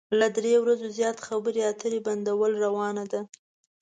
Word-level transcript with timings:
له 0.19 0.27
درې 0.37 0.53
ورځو 0.63 0.87
زيات 0.97 1.17
خبرې 1.27 1.61
اترې 1.71 1.99
بندول 2.07 2.51
روا 2.65 2.87
نه 2.97 3.05
ده. 3.11 3.21